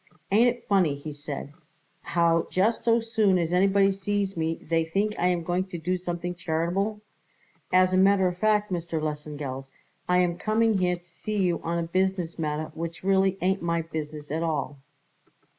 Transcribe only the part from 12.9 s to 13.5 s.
really it